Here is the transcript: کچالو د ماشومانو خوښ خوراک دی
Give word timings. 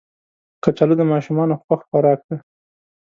کچالو 0.63 0.95
د 0.99 1.03
ماشومانو 1.11 1.59
خوښ 1.63 1.81
خوراک 1.89 2.19
دی 2.29 2.37